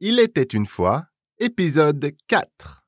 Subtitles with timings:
[0.00, 1.06] Il était une fois,
[1.40, 2.84] épisode 4.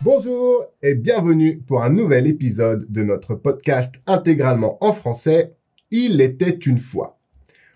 [0.00, 5.56] Bonjour et bienvenue pour un nouvel épisode de notre podcast intégralement en français.
[5.90, 7.18] Il était une fois.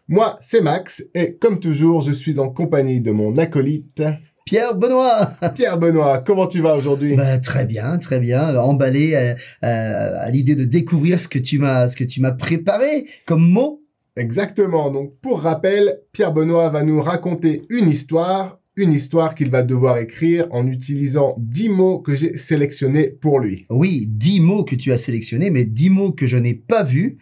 [0.07, 4.05] Moi, c'est Max et comme toujours, je suis en compagnie de mon acolyte
[4.46, 5.32] Pierre Benoît.
[5.56, 6.18] Pierre Benoît.
[6.24, 7.16] Comment tu vas aujourd'hui?
[7.16, 8.56] Bah, très bien, très bien.
[8.56, 12.30] Emballé à, à- à l'idée de découvrir ce que tu m'as, ce que tu m'as
[12.32, 13.82] préparé comme mot.
[14.16, 14.90] Exactement.
[14.90, 19.98] Donc, pour rappel, Pierre Benoît va nous raconter une histoire, une histoire qu'il va devoir
[19.98, 23.65] écrire en utilisant 10 mots que j'ai sélectionnés pour lui.
[23.71, 27.19] Oui, dix mots que tu as sélectionnés, mais dix mots que je n'ai pas vus,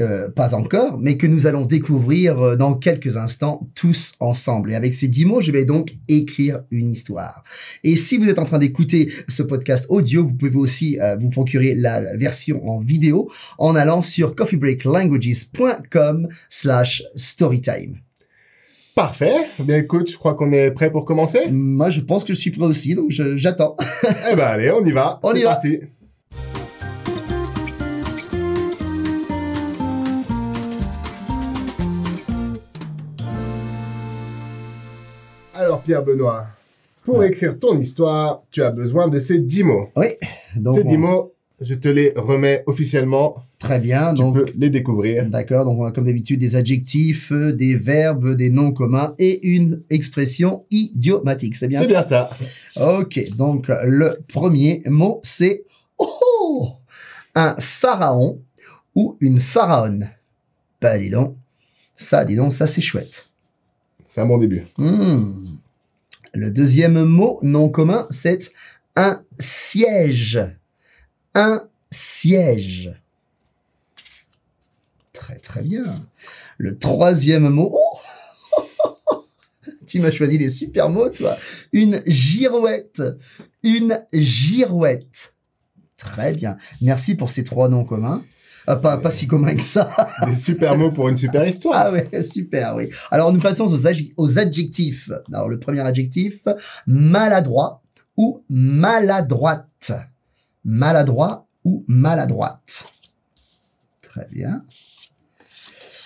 [0.00, 4.72] euh, pas encore, mais que nous allons découvrir euh, dans quelques instants tous ensemble.
[4.72, 7.44] Et avec ces dix mots, je vais donc écrire une histoire.
[7.84, 11.30] Et si vous êtes en train d'écouter ce podcast audio, vous pouvez aussi euh, vous
[11.30, 18.05] procurer la version en vidéo en allant sur coffeebreaklanguages.com slash storytime.
[18.96, 19.34] Parfait.
[19.60, 21.50] Eh Bien, écoute, je crois qu'on est prêt pour commencer.
[21.50, 23.76] Moi, je pense que je suis prêt aussi, donc j'attends.
[24.32, 25.20] eh ben, allez, on y va.
[25.22, 25.50] On y va.
[25.50, 25.80] parti.
[35.54, 36.46] Alors, Pierre Benoît,
[37.04, 37.28] pour Ouais.
[37.28, 39.88] écrire ton histoire, tu as besoin de ces 10 mots.
[39.96, 40.08] oui,
[40.56, 43.36] donc ces 10 on- mots, je te les remets officiellement.
[43.58, 44.12] Très bien.
[44.12, 45.26] Tu Donc, peux les découvrir.
[45.26, 49.46] D'accord, donc on a comme d'habitude des adjectifs, euh, des verbes, des noms communs et
[49.46, 51.56] une expression idiomatique.
[51.56, 52.98] C'est bien C'est ça bien ça.
[52.98, 55.64] Ok, donc le premier mot c'est
[55.98, 56.70] oh,
[57.34, 58.40] un pharaon
[58.94, 60.10] ou une pharaonne.
[60.80, 61.36] Bah dis donc,
[61.96, 63.30] ça dis donc, ça c'est chouette.
[64.08, 64.64] C'est un bon début.
[64.78, 65.32] Hmm.
[66.34, 68.50] Le deuxième mot non commun c'est
[68.94, 70.40] un siège.
[71.34, 72.92] Un siège.
[75.26, 75.82] Très très bien.
[76.56, 77.76] Le troisième mot.
[77.76, 79.24] oh
[79.88, 81.36] tu m'as choisi des super mots, toi.
[81.72, 83.02] Une girouette.
[83.64, 85.34] Une girouette.
[85.96, 86.56] Très bien.
[86.80, 88.22] Merci pour ces trois noms communs.
[88.68, 89.90] Ah, pas, pas si communs que ça.
[90.26, 91.86] Des super mots pour une super histoire.
[91.86, 92.90] Ah ouais, super, oui.
[93.10, 93.86] Alors nous passons aux,
[94.16, 95.10] aux adjectifs.
[95.32, 96.44] Alors le premier adjectif,
[96.86, 97.82] maladroit
[98.16, 99.90] ou maladroite.
[100.64, 102.86] Maladroit ou maladroite.
[104.02, 104.64] Très bien.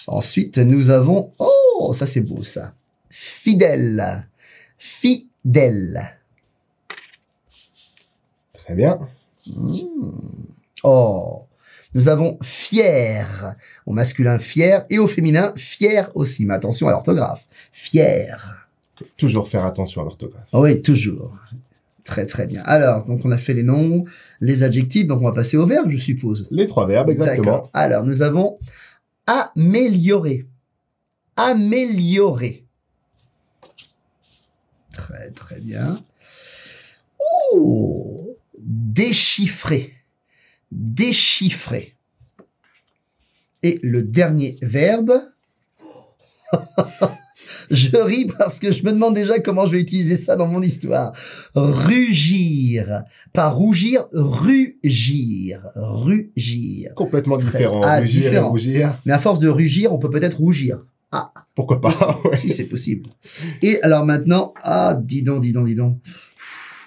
[0.06, 2.74] Ensuite, nous avons, oh, ça c'est beau ça.
[3.10, 4.26] Fidèle.
[4.78, 6.18] Fidèle.
[8.52, 8.98] Très bien.
[10.82, 11.44] Oh,
[11.94, 16.44] nous avons fier au masculin fier et au féminin fier aussi.
[16.44, 17.46] Mais attention à l'orthographe.
[17.72, 18.66] Fier.
[19.16, 20.46] Toujours faire attention à l'orthographe.
[20.52, 21.36] Ah Oui, toujours.
[22.04, 22.62] Très très bien.
[22.64, 24.04] Alors, donc on a fait les noms,
[24.40, 26.46] les adjectifs, donc on va passer aux verbes, je suppose.
[26.50, 27.68] Les trois verbes, exactement.
[27.72, 28.58] Alors, nous avons
[29.30, 30.46] améliorer.
[31.36, 32.66] Améliorer.
[34.92, 36.02] Très très bien.
[37.52, 39.94] Oh, déchiffrer.
[40.72, 41.94] Déchiffrer.
[43.62, 45.22] Et le dernier verbe.
[47.70, 50.60] Je ris parce que je me demande déjà comment je vais utiliser ça dans mon
[50.60, 51.12] histoire.
[51.54, 53.04] Rugir.
[53.32, 55.62] Pas rougir, rugir.
[55.76, 56.94] Rugir.
[56.97, 57.82] Complètement différent.
[57.84, 58.50] Ah, Rugir et différent.
[58.50, 58.98] rougir.
[59.06, 60.80] Mais à force de rugir, on peut peut-être rougir.
[61.54, 62.38] Pourquoi pas ouais.
[62.38, 63.10] Si c'est possible.
[63.62, 65.98] Et alors maintenant, ah, dis donc, dis donc, dis donc.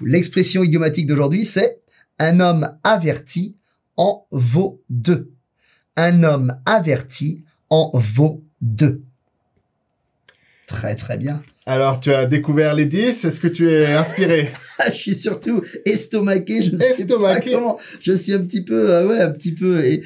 [0.02, 1.82] L'expression idiomatique d'aujourd'hui, c'est
[2.20, 3.58] un homme averti
[3.98, 5.32] en vaut deux.
[5.96, 9.04] Un homme averti en vaut deux.
[10.68, 11.44] Très, très bien.
[11.66, 13.24] Alors, tu as découvert les 10.
[13.24, 16.63] Est-ce que tu es inspiré Ah, je suis surtout estomaqué.
[16.63, 17.51] Je sais Estomaqué.
[17.51, 17.78] pas comment.
[18.01, 20.01] Je suis un petit peu, euh, ouais, un petit peu et,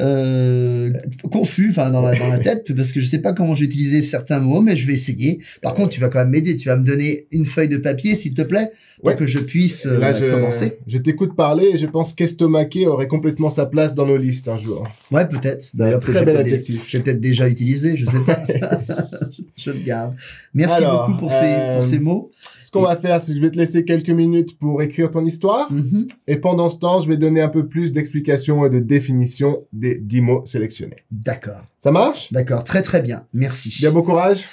[0.00, 0.92] euh,
[1.32, 3.66] confus, enfin dans la, dans la tête, parce que je sais pas comment je vais
[3.66, 5.40] utiliser certains mots, mais je vais essayer.
[5.62, 6.54] Par contre, tu vas quand même m'aider.
[6.54, 9.14] Tu vas me donner une feuille de papier, s'il te plaît, pour Ouais.
[9.16, 10.78] que je puisse euh, Là, je, commencer.
[10.86, 14.58] je t'écoute parler et je pense qu'estomaqué aurait complètement sa place dans nos listes un
[14.58, 14.86] jour.
[15.10, 15.70] Ouais, peut-être.
[16.02, 16.84] Très bel j'ai adjectif.
[16.88, 18.38] J'ai peut-être déjà utilisé, je sais pas.
[19.64, 20.14] je le garde.
[20.54, 22.30] Merci Alors, beaucoup pour ces, euh, pour ces mots.
[22.64, 25.24] Ce qu'on va faire, c'est que je vais te laisser quelques minutes pour écrire ton
[25.24, 25.70] histoire.
[25.72, 26.06] Mhm.
[26.28, 29.96] Et pendant ce temps, je vais donner un peu plus d'explications et de définitions des
[29.96, 31.04] 10 mots sélectionnés.
[31.10, 31.62] D'accord.
[31.80, 32.32] Ça marche?
[32.32, 32.62] D'accord.
[32.62, 33.26] Très, très bien.
[33.34, 33.74] Merci.
[33.80, 34.44] Bien bon courage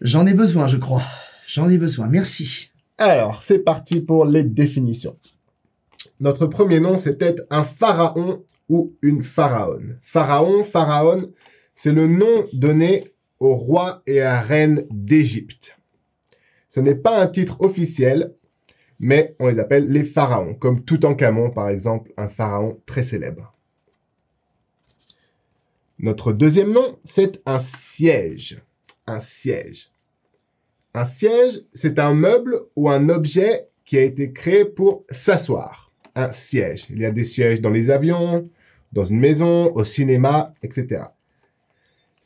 [0.00, 1.02] J'en ai besoin, je crois.
[1.46, 2.06] J'en ai besoin.
[2.08, 2.70] Merci.
[2.96, 5.16] Alors, c'est parti pour les définitions.
[6.20, 9.98] Notre premier nom, c'était un pharaon ou une pharaone.
[10.02, 11.28] Pharaon, pharaone,
[11.74, 15.76] c'est le nom donné au roi et à reine d'Égypte.
[16.68, 18.34] Ce n'est pas un titre officiel,
[19.00, 23.54] mais on les appelle les pharaons, comme Toutankhamon par exemple, un pharaon très célèbre.
[25.98, 28.62] Notre deuxième nom, c'est un siège.
[29.06, 29.90] Un siège.
[30.94, 35.90] Un siège, c'est un meuble ou un objet qui a été créé pour s'asseoir.
[36.14, 36.86] Un siège.
[36.90, 38.48] Il y a des sièges dans les avions,
[38.92, 41.02] dans une maison, au cinéma, etc.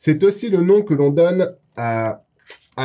[0.05, 2.25] C'est aussi le nom que l'on donne à,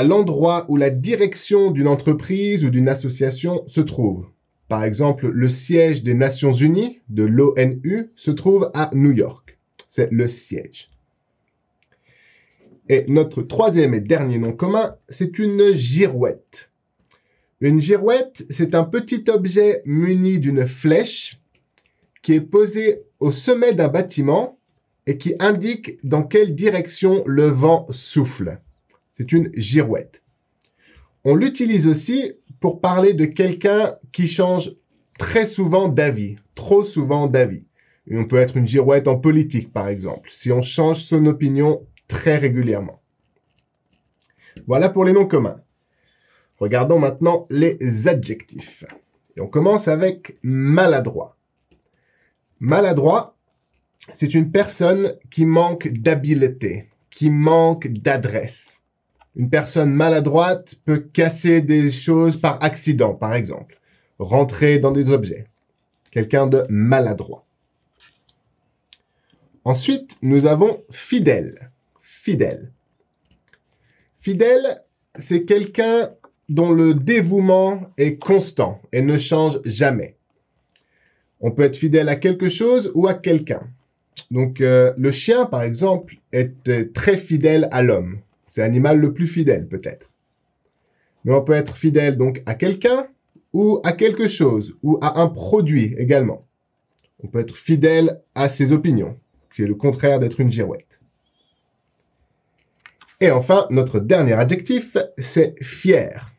[0.04, 4.28] l'endroit où la direction d'une entreprise ou d'une association se trouve.
[4.68, 9.58] Par exemple, le siège des Nations Unies, de l'ONU, se trouve à New York.
[9.88, 10.92] C'est le siège.
[12.88, 16.70] Et notre troisième et dernier nom commun, c'est une girouette.
[17.60, 21.40] Une girouette, c'est un petit objet muni d'une flèche
[22.22, 24.57] qui est posé au sommet d'un bâtiment
[25.08, 28.60] et qui indique dans quelle direction le vent souffle.
[29.10, 30.22] C'est une girouette.
[31.24, 34.76] On l'utilise aussi pour parler de quelqu'un qui change
[35.18, 37.64] très souvent d'avis, trop souvent d'avis.
[38.10, 42.36] On peut être une girouette en politique, par exemple, si on change son opinion très
[42.36, 43.00] régulièrement.
[44.66, 45.62] Voilà pour les noms communs.
[46.58, 48.84] Regardons maintenant les adjectifs.
[49.38, 51.38] On commence avec maladroit.
[52.60, 53.37] Maladroit,
[54.12, 58.78] c'est une personne qui manque d'habileté, qui manque d'adresse.
[59.36, 63.78] Une personne maladroite peut casser des choses par accident, par exemple,
[64.18, 65.46] rentrer dans des objets.
[66.10, 67.44] Quelqu'un de maladroit.
[69.64, 71.70] Ensuite, nous avons fidèle.
[72.00, 72.72] Fidèle.
[74.18, 74.82] Fidèle,
[75.14, 76.10] c'est quelqu'un
[76.48, 80.16] dont le dévouement est constant et ne change jamais.
[81.40, 83.68] On peut être fidèle à quelque chose ou à quelqu'un.
[84.30, 88.20] Donc euh, le chien, par exemple, est euh, très fidèle à l'homme.
[88.48, 90.10] C'est l'animal le plus fidèle, peut-être.
[91.24, 93.08] Mais on peut être fidèle donc à quelqu'un
[93.52, 96.46] ou à quelque chose ou à un produit également.
[97.22, 99.18] On peut être fidèle à ses opinions,
[99.52, 101.00] qui est le contraire d'être une girouette.
[103.20, 106.32] Et enfin, notre dernier adjectif, c'est fier.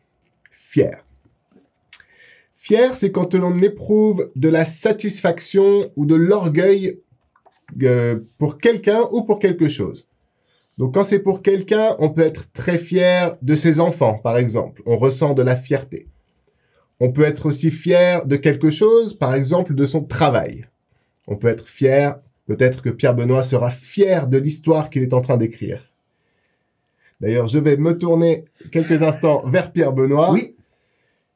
[0.49, 1.05] Fier.
[2.55, 7.01] Fier, c'est quand l'on éprouve de la satisfaction ou de l'orgueil
[7.83, 10.07] euh, pour quelqu'un ou pour quelque chose.
[10.77, 14.81] Donc quand c'est pour quelqu'un, on peut être très fier de ses enfants, par exemple.
[14.85, 16.07] On ressent de la fierté.
[17.01, 20.67] On peut être aussi fier de quelque chose, par exemple de son travail.
[21.27, 25.21] On peut être fier, peut-être que Pierre Benoît sera fier de l'histoire qu'il est en
[25.21, 25.85] train d'écrire.
[27.21, 30.31] D'ailleurs, je vais me tourner quelques instants vers Pierre Benoît.
[30.31, 30.55] Oui.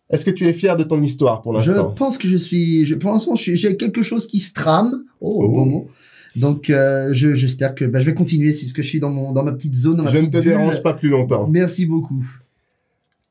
[0.09, 1.91] Est-ce que tu es fier de ton histoire pour Je l'instant?
[1.91, 2.85] pense que je suis.
[2.85, 5.03] Je, pour l'instant, je- j'ai quelque chose qui se trame.
[5.19, 5.49] Oh, Oh.
[5.49, 5.87] bon mot.
[6.35, 8.51] Donc, euh, je- j'espère que bah, je vais continuer.
[8.53, 10.25] C'est ce que je suis dans mon dans ma petite zone, dans ma Je ne
[10.25, 10.43] te bulle.
[10.45, 11.47] dérange pas plus longtemps.
[11.47, 12.25] Merci beaucoup.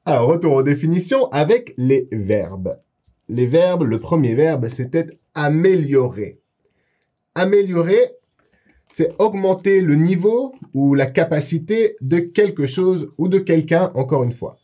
[0.04, 2.78] Alors, retour aux définitions avec les verbes.
[3.28, 6.38] Les verbes, le premier verbe, c'était améliorer.
[7.34, 8.12] Améliorer,
[8.88, 14.32] c'est augmenter le niveau ou la capacité de quelque chose ou de quelqu'un, encore une
[14.32, 14.58] fois.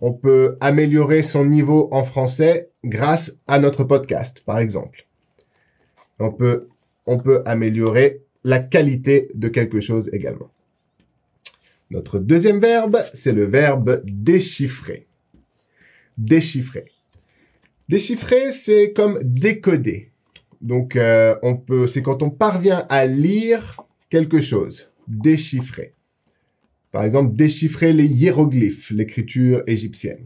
[0.00, 5.06] On peut améliorer son niveau en français grâce à notre podcast, par exemple.
[6.18, 6.68] On peut,
[7.06, 10.50] on peut améliorer la qualité de quelque chose également.
[11.90, 15.08] Notre deuxième verbe, c'est le verbe déchiffrer.
[16.16, 16.86] Déchiffrer.
[17.88, 20.12] Déchiffrer, c'est comme décoder.
[20.60, 23.80] Donc, euh, on peut, c'est quand on parvient à lire
[24.10, 24.90] quelque chose.
[25.08, 25.94] Déchiffrer.
[26.92, 30.24] Par exemple, déchiffrer les hiéroglyphes, l'écriture égyptienne.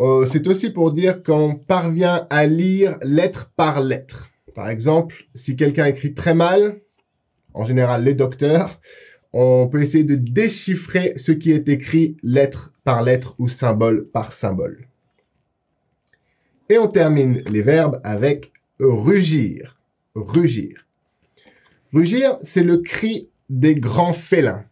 [0.00, 4.29] Euh, c'est aussi pour dire qu'on parvient à lire lettre par lettre.
[4.60, 6.82] Par exemple, si quelqu'un écrit très mal,
[7.54, 8.78] en général les docteurs,
[9.32, 14.32] on peut essayer de déchiffrer ce qui est écrit lettre par lettre ou symbole par
[14.32, 14.86] symbole.
[16.68, 19.80] Et on termine les verbes avec rugir.
[20.14, 20.86] Rugir.
[21.94, 24.66] Rugir, c'est le cri des grands félins.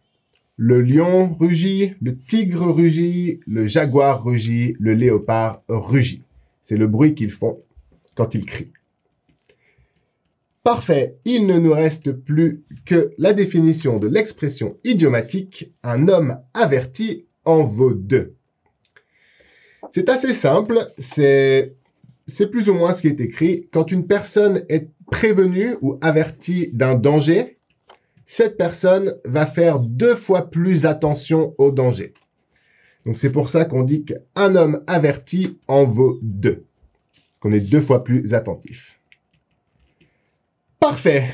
[0.55, 6.21] Le lion rugit, le tigre rugit, le jaguar rugit, le léopard rugit.
[6.61, 7.63] C'est le bruit qu'ils font
[8.13, 8.71] quand ils crient.
[10.63, 17.27] Parfait, il ne nous reste plus que la définition de l'expression idiomatique un homme averti
[17.45, 18.35] en vaut deux.
[19.89, 21.75] C'est assez simple, c'est
[22.51, 23.69] plus ou moins ce qui est écrit.
[23.71, 27.57] Quand une personne est prévenue ou avertie d'un danger,
[28.25, 32.13] cette personne va faire deux fois plus attention au danger.
[33.05, 36.65] Donc c'est pour ça qu'on dit qu'un homme averti en vaut deux.
[37.39, 38.98] Qu'on est deux fois plus attentif.
[40.79, 41.25] Parfait.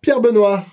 [0.00, 0.64] Pierre Benoît,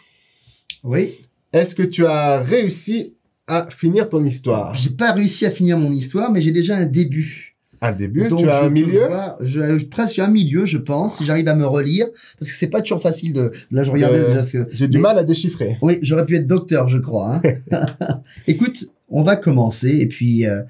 [0.83, 1.19] Oui.
[1.53, 3.13] est-ce que tu as réussi
[3.47, 4.73] à finir ton histoire?
[4.75, 7.55] J'ai pas réussi à finir mon histoire, mais j'ai déjà un début.
[7.83, 9.07] Un début, Donc, tu as un milieu?
[9.07, 12.07] voir- je- presque un milieu, je pense, si j'arrive à me relire,
[12.39, 13.51] parce que c'est pas toujours facile de.
[13.71, 14.67] Là, je regardais Euh, déjà ce que.
[14.71, 15.77] J'ai du mal à déchiffrer.
[15.81, 17.41] Oui, j'aurais pu être docteur, je crois.
[17.43, 17.53] hein.
[18.47, 20.61] Écoute, on va commencer et puis euh,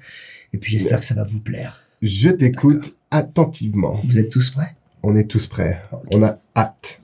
[0.54, 1.82] et puis j'espère que ça va vous plaire.
[2.00, 4.00] Je t'écoute attentivement.
[4.06, 4.74] Vous êtes tous prêts?
[5.02, 5.82] On est tous prêts.
[6.12, 6.98] On a hâte.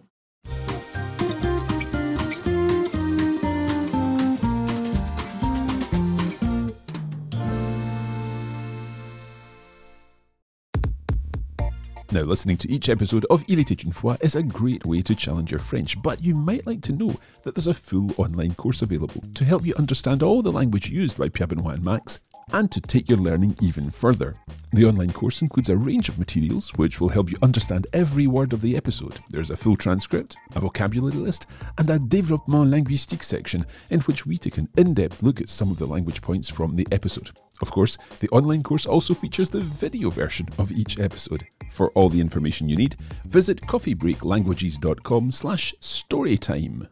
[12.10, 15.14] Now, listening to each episode of Il était une fois is a great way to
[15.14, 18.80] challenge your French, but you might like to know that there's a full online course
[18.80, 22.18] available to help you understand all the language used by Pierre Benoit and Max
[22.52, 24.34] and to take your learning even further.
[24.72, 28.52] The online course includes a range of materials which will help you understand every word
[28.52, 29.20] of the episode.
[29.30, 31.46] There's a full transcript, a vocabulary list,
[31.78, 35.70] and a développement linguistique section in which we take an in depth look at some
[35.70, 37.30] of the language points from the episode.
[37.60, 41.46] Of course, the online course also features the video version of each episode.
[41.70, 46.88] For all the information you need, visit coffeebreaklanguages.com slash storytime.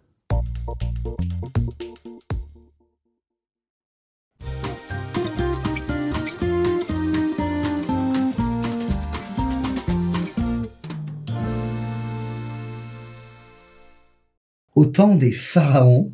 [14.77, 16.13] Au temps des pharaons,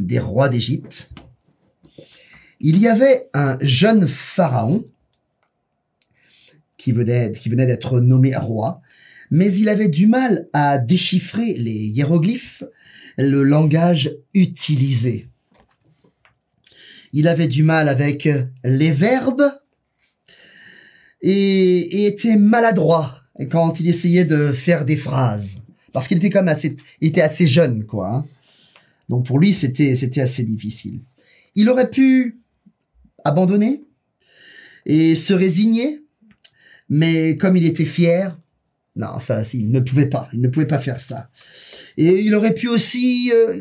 [0.00, 1.10] des rois d'Égypte,
[2.58, 4.84] il y avait un jeune pharaon
[6.76, 8.80] qui venait, d'être nommé roi,
[9.30, 12.64] mais il avait du mal à déchiffrer les hiéroglyphes,
[13.16, 15.28] le langage utilisé.
[17.12, 18.28] Il avait du mal avec
[18.64, 19.52] les verbes
[21.22, 23.20] et était maladroit
[23.52, 25.62] quand il essayait de faire des phrases.
[25.92, 28.08] Parce qu'il était quand même assez, était assez jeune, quoi.
[28.14, 28.24] hein.
[29.08, 31.00] Donc pour lui, c'était, c'était assez difficile.
[31.54, 32.38] Il aurait pu
[33.24, 33.82] abandonner
[34.86, 36.02] et se résigner,
[36.88, 38.38] mais comme il était fier,
[38.96, 41.30] non, ça, il ne pouvait pas, il ne pouvait pas faire ça.
[41.96, 43.60] Et il aurait pu aussi euh,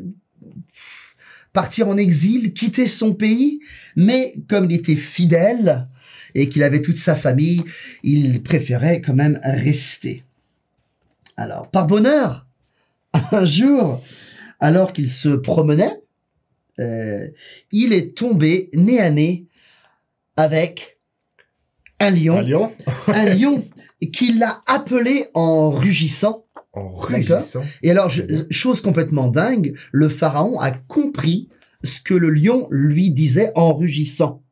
[1.53, 3.59] partir en exil, quitter son pays,
[3.95, 5.87] mais comme il était fidèle
[6.35, 7.63] et qu'il avait toute sa famille,
[8.03, 10.23] il préférait quand même rester.
[11.37, 12.47] Alors, par bonheur,
[13.31, 14.01] un jour,
[14.59, 16.01] alors qu'il se promenait,
[16.79, 17.27] euh,
[17.71, 19.47] il est tombé nez à nez
[20.35, 20.99] avec
[21.99, 22.71] un lion, Un lion
[23.07, 23.65] un lion
[24.13, 26.45] qui l'a appelé en rugissant.
[26.73, 27.63] en rugissant.
[27.81, 31.49] Et alors, je- chose complètement dingue, le pharaon a compris
[31.83, 34.43] ce que le lion lui disait en rugissant.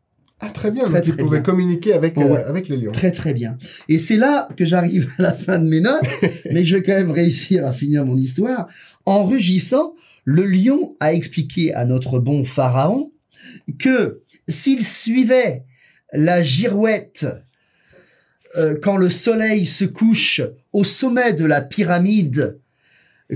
[0.42, 0.84] Ah, très bien.
[0.86, 1.42] Très, donc tu pouvais bien.
[1.42, 2.24] communiquer avec, Ouais.
[2.26, 2.92] euh, avec les lions.
[2.92, 3.58] Très très bien.
[3.88, 6.02] Et c'est là que j'arrive à la fin de mes notes,
[6.52, 8.68] mais je vais quand même réussir à finir mon histoire.
[9.06, 13.12] En rugissant, le lion a expliqué à notre bon pharaon
[13.80, 15.64] que s'il suivait
[16.14, 17.26] la girouette
[18.58, 20.42] euh, quand le soleil se couche
[20.74, 22.60] au sommet de la pyramide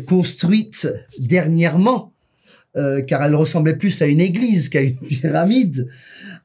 [0.06, 0.88] construite
[1.20, 2.14] dernièrement,
[2.78, 5.88] euh, car elle ressemblait plus à une église qu'à une pyramide,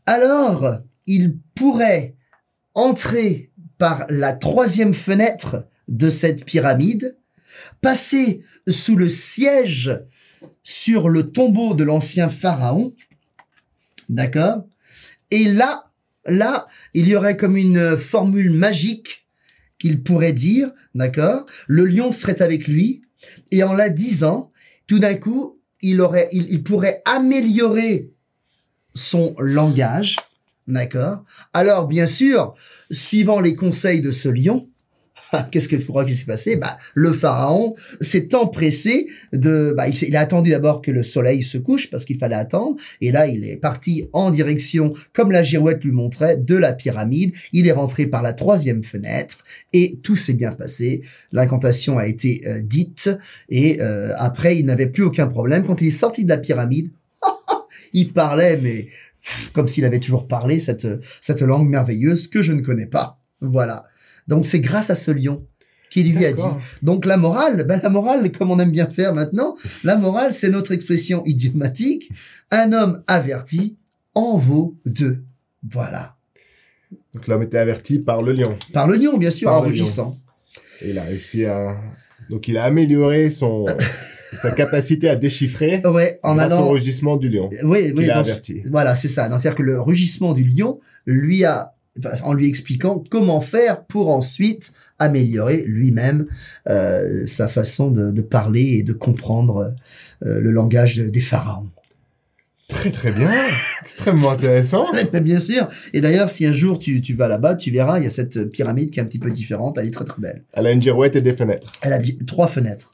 [0.06, 2.16] alors il pourrait
[2.74, 7.16] entrer par la troisième fenêtre de cette pyramide,
[7.80, 10.00] passer sous le siège
[10.62, 12.94] sur le tombeau de l'ancien pharaon,
[14.08, 14.64] d'accord?
[15.30, 15.90] Et là,
[16.26, 19.26] là, il y aurait comme une formule magique
[19.78, 21.46] qu'il pourrait dire, d'accord?
[21.66, 23.02] Le lion serait avec lui,
[23.50, 24.52] et en la disant,
[24.86, 28.13] tout d'un coup, il aurait, il, il pourrait améliorer
[28.94, 30.16] son langage,
[30.68, 31.24] d'accord?
[31.52, 32.54] Alors, bien sûr,
[32.90, 34.68] suivant les conseils de ce lion,
[35.50, 36.56] qu'est-ce que tu crois qui s'est passé?
[36.56, 39.74] Bah, le pharaon s'est empressé de.
[39.76, 43.10] Bah, il, a attendu d'abord que le soleil se couche parce qu'il fallait attendre, et
[43.10, 47.32] là, il est parti en direction, comme la girouette lui montrait, de la pyramide.
[47.52, 51.02] Il est rentré par la troisième fenêtre et tout s'est bien passé.
[51.32, 53.10] L'incantation a été euh, dite
[53.48, 55.64] et euh, après, il n'avait plus aucun problème.
[55.64, 56.90] Quand il est sorti de la pyramide,
[57.94, 58.88] il parlait, mais
[59.22, 60.86] pff, comme s'il avait toujours parlé cette,
[61.22, 63.18] cette langue merveilleuse que je ne connais pas.
[63.40, 63.86] Voilà.
[64.28, 65.46] Donc c'est grâce à ce lion
[65.90, 66.42] qu'il lui a dit.
[66.82, 70.50] Donc la morale, ben la morale, comme on aime bien faire maintenant, la morale, c'est
[70.50, 72.10] notre expression idiomatique.
[72.50, 73.76] Un homme averti
[74.14, 75.22] en vaut deux.
[75.68, 76.16] Voilà.
[77.14, 78.56] Donc l'homme était averti par le lion.
[78.72, 80.16] Par le lion, bien sûr, Par en rugissant.
[80.80, 81.80] Et il a réussi à...
[82.28, 83.66] Donc il a amélioré son...
[84.34, 86.68] sa capacité à déchiffrer Ouais, en grâce au allant.
[86.70, 87.50] rugissement du lion.
[87.62, 88.10] Oui, oui.
[88.10, 88.62] a averti.
[88.70, 89.28] Voilà, c'est ça.
[89.28, 91.74] C'est-à-dire que le rugissement du lion lui a,
[92.22, 96.26] en lui expliquant comment faire pour ensuite améliorer lui-même
[96.68, 99.74] euh, sa façon de, de parler et de comprendre
[100.24, 101.68] euh, le langage de- des pharaons.
[102.66, 103.30] Très très bien,
[103.82, 104.86] extrêmement intéressant.
[105.22, 105.68] Bien sûr.
[105.92, 108.46] Et d'ailleurs, si un jour tu, tu vas là-bas, tu verras, il y a cette
[108.50, 109.76] pyramide qui est un petit peu différente.
[109.78, 110.42] Elle est très très belle.
[110.54, 111.70] Elle a une girouette et des fenêtres.
[111.82, 112.92] Elle a trois fenêtres.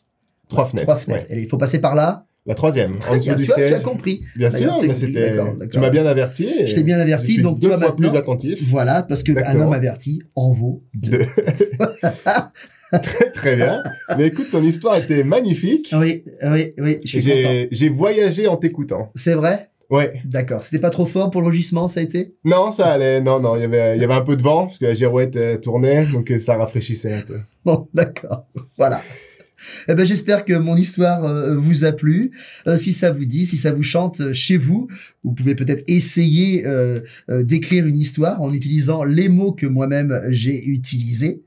[0.50, 0.86] Trois fenêtres.
[0.86, 1.26] Trois fenêtres.
[1.30, 1.38] ouais.
[1.38, 2.26] Et il faut passer par là.
[2.46, 3.34] La troisième, Très bien.
[3.34, 4.22] du Tu, vois, tu as compris.
[4.34, 5.36] Bien sûr, mais c'était.
[5.70, 6.48] Tu m'as bien averti.
[6.66, 8.58] Je t'ai bien averti, donc deux toi fois maintenant- plus attentif.
[8.66, 9.66] Voilà, parce qu'un Exactement.
[9.66, 11.18] homme averti en vaut deux.
[11.18, 11.26] Deux.
[13.02, 13.82] très très bien.
[14.16, 15.94] Mais écoute, ton histoire était magnifique.
[15.96, 17.54] Oui, oui, oui, je suis content.
[17.70, 19.10] J'ai voyagé en t'écoutant.
[19.14, 19.68] C'est vrai?
[19.90, 20.22] Ouais.
[20.24, 20.62] D'accord.
[20.62, 22.34] C'était pas trop fort pour le rugissement, ça a été?
[22.44, 23.20] Non, ça allait.
[23.20, 24.94] Non, non, il y avait, il y avait un peu de vent parce que la
[24.94, 27.36] girouette euh, tournait, donc ça rafraîchissait un peu.
[27.64, 28.46] Bon, d'accord.
[28.78, 29.00] Voilà.
[29.88, 32.32] Eh ben, j'espère que mon histoire euh, vous a plu.
[32.66, 34.88] Euh, si ça vous dit, si ça vous chante euh, chez vous,
[35.24, 36.64] vous pouvez peut-être essayer
[37.28, 41.42] d'écrire une histoire en utilisant les mots que moi-même j'ai utilisés.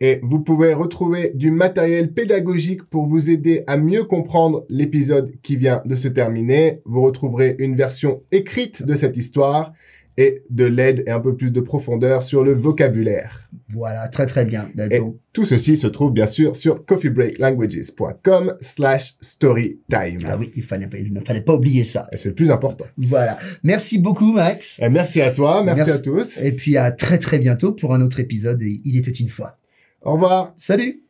[0.00, 5.56] Et vous pouvez retrouver du matériel pédagogique pour vous aider à mieux comprendre l'épisode qui
[5.56, 6.80] vient de se terminer.
[6.86, 9.74] Vous retrouverez une version écrite de cette histoire
[10.16, 13.48] et de l'aide et un peu plus de profondeur sur le vocabulaire.
[13.72, 14.68] Voilà, très très bien.
[14.90, 15.00] Et
[15.32, 20.18] tout ceci se trouve bien sûr sur coffeebreaklanguages.com slash storytime.
[20.26, 22.08] ah oui, il, fallait, il ne fallait pas oublier ça.
[22.12, 22.86] Et c'est le plus important.
[22.96, 23.38] Voilà.
[23.62, 24.78] Merci beaucoup, Max.
[24.80, 25.92] Et merci à toi, merci, Merci.
[25.92, 26.42] à tous.
[26.42, 28.60] Et puis à très très bientôt pour un autre épisode.
[28.62, 29.58] Et il était une fois.
[30.02, 30.54] Au revoir.
[30.56, 31.09] Salut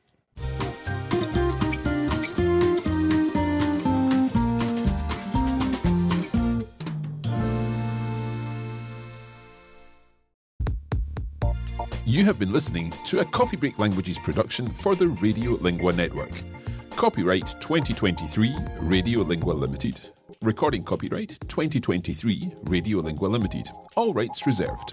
[12.10, 16.32] You have been listening to a Coffee Break Languages production for the Radio Lingua Network.
[16.96, 20.10] Copyright 2023 Radio Lingua Limited.
[20.42, 23.70] Recording copyright 2023 Radio Lingua Limited.
[23.94, 24.92] All rights reserved.